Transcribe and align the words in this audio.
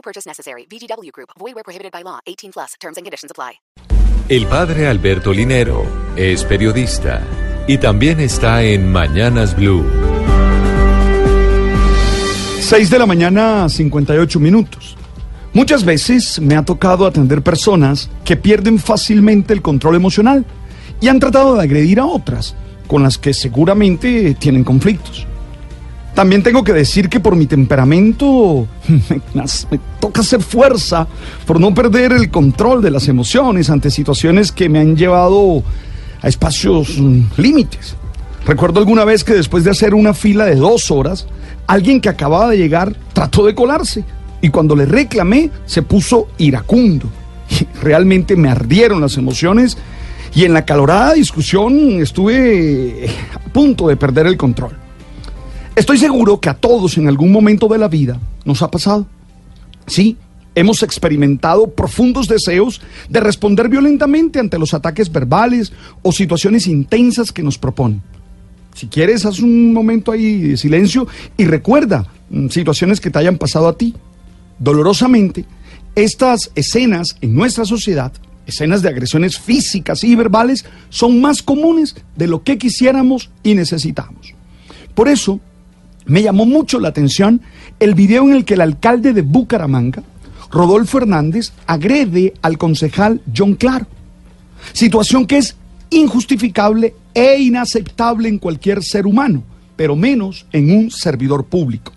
No 0.00 0.02
purchase 0.02 0.26
necessary. 0.26 0.66
VGW 0.66 1.12
Group. 1.12 1.30
Void 1.38 1.54
where 1.54 1.62
prohibited 1.62 1.92
by 1.92 2.02
law. 2.02 2.20
18 2.26 2.52
plus. 2.52 2.74
Terms 2.80 2.96
and 2.96 3.04
conditions 3.04 3.30
apply. 3.30 3.60
El 4.30 4.46
padre 4.46 4.86
Alberto 4.86 5.32
Linero 5.32 5.84
es 6.16 6.44
periodista 6.44 7.20
y 7.66 7.76
también 7.78 8.20
está 8.20 8.62
en 8.62 8.90
Mañanas 8.90 9.54
Blue. 9.54 9.84
6 12.60 12.90
de 12.90 12.98
la 12.98 13.06
mañana, 13.06 13.68
58 13.68 14.40
minutos. 14.40 14.96
Muchas 15.52 15.84
veces 15.84 16.40
me 16.40 16.54
ha 16.54 16.64
tocado 16.64 17.06
atender 17.06 17.42
personas 17.42 18.08
que 18.24 18.36
pierden 18.36 18.78
fácilmente 18.78 19.52
el 19.52 19.60
control 19.60 19.96
emocional 19.96 20.46
y 21.00 21.08
han 21.08 21.18
tratado 21.18 21.56
de 21.56 21.62
agredir 21.62 21.98
a 21.98 22.06
otras 22.06 22.54
con 22.86 23.02
las 23.02 23.18
que 23.18 23.34
seguramente 23.34 24.34
tienen 24.34 24.64
conflictos. 24.64 25.26
También 26.20 26.42
tengo 26.42 26.62
que 26.62 26.74
decir 26.74 27.08
que 27.08 27.18
por 27.18 27.34
mi 27.34 27.46
temperamento 27.46 28.68
me, 29.70 29.80
toca 30.00 30.20
hacer 30.20 30.42
fuerza 30.42 31.08
por 31.46 31.58
no 31.58 31.72
perder 31.72 32.12
el 32.12 32.30
control 32.30 32.82
de 32.82 32.90
las 32.90 33.08
emociones 33.08 33.70
ante 33.70 33.90
situaciones 33.90 34.52
que 34.52 34.68
me 34.68 34.80
han 34.80 34.98
llevado 34.98 35.62
a 36.20 36.28
espacios 36.28 36.98
mm, 36.98 37.22
límites. 37.38 37.96
Recuerdo 38.44 38.80
alguna 38.80 39.06
vez 39.06 39.24
que 39.24 39.32
después 39.32 39.64
de 39.64 39.70
hacer 39.70 39.94
una 39.94 40.12
fila 40.12 40.44
de 40.44 40.56
dos 40.56 40.90
horas, 40.90 41.26
alguien 41.66 42.02
que 42.02 42.10
acababa 42.10 42.50
de 42.50 42.58
llegar 42.58 42.94
trató 43.14 43.46
de 43.46 43.54
colarse 43.54 44.04
y 44.42 44.50
cuando 44.50 44.76
le 44.76 44.84
reclamé 44.84 45.50
se 45.64 45.80
puso 45.80 46.28
iracundo. 46.36 47.06
Y 47.48 47.66
realmente 47.82 48.36
me 48.36 48.50
ardieron 48.50 49.00
las 49.00 49.16
emociones 49.16 49.78
y 50.34 50.44
en 50.44 50.52
la 50.52 50.66
calorada 50.66 51.14
discusión 51.14 52.02
estuve 52.02 53.08
a 53.34 53.52
punto 53.54 53.88
de 53.88 53.96
perder 53.96 54.26
el 54.26 54.36
control. 54.36 54.89
Estoy 55.80 55.96
seguro 55.96 56.38
que 56.40 56.50
a 56.50 56.54
todos 56.54 56.98
en 56.98 57.08
algún 57.08 57.32
momento 57.32 57.66
de 57.66 57.78
la 57.78 57.88
vida 57.88 58.20
nos 58.44 58.60
ha 58.60 58.70
pasado. 58.70 59.06
Sí, 59.86 60.18
hemos 60.54 60.82
experimentado 60.82 61.70
profundos 61.70 62.28
deseos 62.28 62.82
de 63.08 63.18
responder 63.18 63.70
violentamente 63.70 64.38
ante 64.38 64.58
los 64.58 64.74
ataques 64.74 65.10
verbales 65.10 65.72
o 66.02 66.12
situaciones 66.12 66.66
intensas 66.66 67.32
que 67.32 67.42
nos 67.42 67.56
proponen. 67.56 68.02
Si 68.74 68.88
quieres, 68.88 69.24
haz 69.24 69.40
un 69.40 69.72
momento 69.72 70.12
ahí 70.12 70.48
de 70.48 70.58
silencio 70.58 71.08
y 71.38 71.46
recuerda 71.46 72.06
mm, 72.28 72.48
situaciones 72.48 73.00
que 73.00 73.08
te 73.08 73.18
hayan 73.18 73.38
pasado 73.38 73.66
a 73.66 73.78
ti. 73.78 73.94
Dolorosamente, 74.58 75.46
estas 75.94 76.50
escenas 76.56 77.16
en 77.22 77.34
nuestra 77.34 77.64
sociedad, 77.64 78.12
escenas 78.46 78.82
de 78.82 78.90
agresiones 78.90 79.38
físicas 79.38 80.04
y 80.04 80.14
verbales, 80.14 80.66
son 80.90 81.22
más 81.22 81.42
comunes 81.42 81.96
de 82.16 82.26
lo 82.26 82.42
que 82.42 82.58
quisiéramos 82.58 83.30
y 83.42 83.54
necesitamos. 83.54 84.34
Por 84.94 85.08
eso, 85.08 85.40
me 86.10 86.22
llamó 86.22 86.44
mucho 86.44 86.80
la 86.80 86.88
atención 86.88 87.40
el 87.78 87.94
video 87.94 88.24
en 88.24 88.34
el 88.34 88.44
que 88.44 88.54
el 88.54 88.62
alcalde 88.62 89.12
de 89.12 89.22
Bucaramanga, 89.22 90.02
Rodolfo 90.50 90.98
Hernández, 90.98 91.52
agrede 91.68 92.34
al 92.42 92.58
concejal 92.58 93.22
John 93.34 93.54
Claro. 93.54 93.86
Situación 94.72 95.24
que 95.24 95.38
es 95.38 95.54
injustificable 95.90 96.94
e 97.14 97.38
inaceptable 97.38 98.28
en 98.28 98.38
cualquier 98.38 98.82
ser 98.82 99.06
humano, 99.06 99.44
pero 99.76 99.94
menos 99.94 100.46
en 100.52 100.76
un 100.76 100.90
servidor 100.90 101.44
público. 101.44 101.92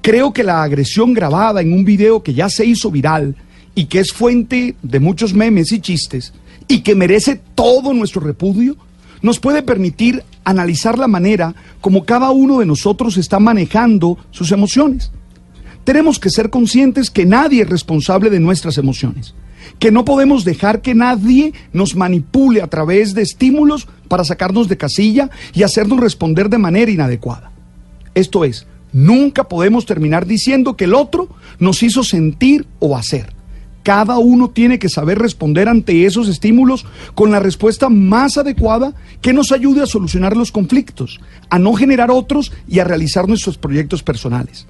Creo 0.00 0.32
que 0.32 0.42
la 0.42 0.64
agresión 0.64 1.14
grabada 1.14 1.60
en 1.60 1.72
un 1.72 1.84
video 1.84 2.24
que 2.24 2.34
ya 2.34 2.48
se 2.48 2.66
hizo 2.66 2.90
viral 2.90 3.36
y 3.76 3.84
que 3.84 4.00
es 4.00 4.12
fuente 4.12 4.74
de 4.82 4.98
muchos 4.98 5.32
memes 5.32 5.70
y 5.70 5.78
chistes 5.78 6.32
y 6.66 6.80
que 6.80 6.96
merece 6.96 7.40
todo 7.54 7.94
nuestro 7.94 8.20
repudio, 8.20 8.76
nos 9.22 9.38
puede 9.38 9.62
permitir 9.62 10.24
analizar 10.44 10.98
la 10.98 11.08
manera 11.08 11.54
como 11.80 12.04
cada 12.04 12.30
uno 12.30 12.60
de 12.60 12.66
nosotros 12.66 13.16
está 13.16 13.38
manejando 13.40 14.18
sus 14.30 14.52
emociones. 14.52 15.10
Tenemos 15.84 16.18
que 16.18 16.30
ser 16.30 16.50
conscientes 16.50 17.10
que 17.10 17.26
nadie 17.26 17.62
es 17.62 17.68
responsable 17.68 18.30
de 18.30 18.40
nuestras 18.40 18.78
emociones, 18.78 19.34
que 19.78 19.90
no 19.90 20.04
podemos 20.04 20.44
dejar 20.44 20.80
que 20.80 20.94
nadie 20.94 21.52
nos 21.72 21.94
manipule 21.94 22.62
a 22.62 22.68
través 22.68 23.14
de 23.14 23.22
estímulos 23.22 23.86
para 24.08 24.24
sacarnos 24.24 24.68
de 24.68 24.78
casilla 24.78 25.30
y 25.52 25.62
hacernos 25.62 26.00
responder 26.00 26.48
de 26.48 26.58
manera 26.58 26.90
inadecuada. 26.90 27.52
Esto 28.14 28.44
es, 28.44 28.66
nunca 28.92 29.44
podemos 29.44 29.84
terminar 29.84 30.24
diciendo 30.24 30.76
que 30.76 30.84
el 30.84 30.94
otro 30.94 31.28
nos 31.58 31.82
hizo 31.82 32.02
sentir 32.02 32.66
o 32.78 32.96
hacer. 32.96 33.33
Cada 33.84 34.16
uno 34.16 34.48
tiene 34.48 34.78
que 34.78 34.88
saber 34.88 35.18
responder 35.18 35.68
ante 35.68 36.06
esos 36.06 36.26
estímulos 36.28 36.86
con 37.14 37.30
la 37.30 37.38
respuesta 37.38 37.90
más 37.90 38.38
adecuada 38.38 38.94
que 39.20 39.34
nos 39.34 39.52
ayude 39.52 39.82
a 39.82 39.86
solucionar 39.86 40.38
los 40.38 40.50
conflictos, 40.50 41.20
a 41.50 41.58
no 41.58 41.74
generar 41.74 42.10
otros 42.10 42.50
y 42.66 42.78
a 42.78 42.84
realizar 42.84 43.28
nuestros 43.28 43.58
proyectos 43.58 44.02
personales. 44.02 44.66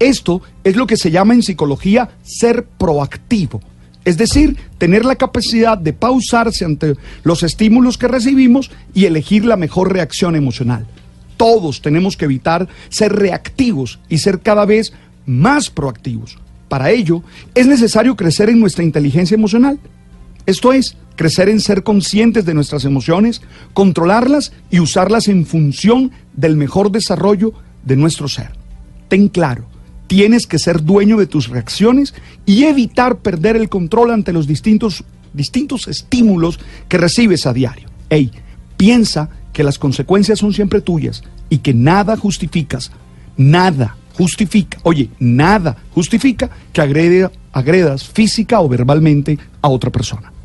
Esto 0.00 0.42
es 0.64 0.74
lo 0.74 0.88
que 0.88 0.96
se 0.96 1.12
llama 1.12 1.32
en 1.32 1.44
psicología 1.44 2.10
ser 2.22 2.66
proactivo, 2.66 3.60
es 4.04 4.18
decir, 4.18 4.56
tener 4.78 5.04
la 5.04 5.14
capacidad 5.14 5.78
de 5.78 5.92
pausarse 5.92 6.64
ante 6.64 6.96
los 7.22 7.44
estímulos 7.44 7.96
que 7.96 8.08
recibimos 8.08 8.72
y 8.94 9.04
elegir 9.04 9.44
la 9.44 9.56
mejor 9.56 9.92
reacción 9.92 10.34
emocional. 10.34 10.88
Todos 11.36 11.82
tenemos 11.82 12.16
que 12.16 12.24
evitar 12.24 12.66
ser 12.88 13.14
reactivos 13.14 14.00
y 14.08 14.18
ser 14.18 14.40
cada 14.40 14.64
vez 14.66 14.92
más 15.24 15.70
proactivos. 15.70 16.38
Para 16.68 16.90
ello, 16.90 17.22
es 17.54 17.66
necesario 17.66 18.16
crecer 18.16 18.48
en 18.48 18.60
nuestra 18.60 18.84
inteligencia 18.84 19.34
emocional. 19.34 19.78
Esto 20.46 20.72
es, 20.72 20.96
crecer 21.16 21.48
en 21.48 21.60
ser 21.60 21.82
conscientes 21.82 22.44
de 22.44 22.54
nuestras 22.54 22.84
emociones, 22.84 23.42
controlarlas 23.72 24.52
y 24.70 24.80
usarlas 24.80 25.28
en 25.28 25.46
función 25.46 26.12
del 26.34 26.56
mejor 26.56 26.90
desarrollo 26.90 27.52
de 27.84 27.96
nuestro 27.96 28.28
ser. 28.28 28.50
Ten 29.08 29.28
claro, 29.28 29.64
tienes 30.06 30.46
que 30.46 30.58
ser 30.58 30.82
dueño 30.82 31.16
de 31.16 31.26
tus 31.26 31.48
reacciones 31.48 32.14
y 32.44 32.64
evitar 32.64 33.18
perder 33.18 33.56
el 33.56 33.68
control 33.68 34.10
ante 34.10 34.32
los 34.32 34.46
distintos, 34.46 35.04
distintos 35.32 35.88
estímulos 35.88 36.60
que 36.88 36.98
recibes 36.98 37.46
a 37.46 37.52
diario. 37.52 37.88
Ey, 38.10 38.30
piensa 38.76 39.30
que 39.52 39.64
las 39.64 39.78
consecuencias 39.78 40.38
son 40.38 40.52
siempre 40.52 40.80
tuyas 40.80 41.22
y 41.48 41.58
que 41.58 41.74
nada 41.74 42.16
justificas, 42.16 42.92
nada 43.36 43.95
justifica, 44.16 44.78
oye, 44.82 45.10
nada 45.18 45.76
justifica 45.94 46.50
que 46.72 46.80
agrede, 46.80 47.30
agredas 47.52 48.04
física 48.04 48.60
o 48.60 48.68
verbalmente 48.68 49.38
a 49.60 49.68
otra 49.68 49.90
persona. 49.90 50.35